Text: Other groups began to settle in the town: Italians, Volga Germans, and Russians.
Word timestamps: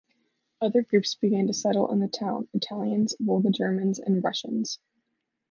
Other 0.61 0.81
groups 0.81 1.13
began 1.13 1.45
to 1.45 1.53
settle 1.53 1.91
in 1.91 1.99
the 1.99 2.07
town: 2.07 2.47
Italians, 2.55 3.15
Volga 3.19 3.51
Germans, 3.51 3.99
and 3.99 4.23
Russians. 4.23 4.79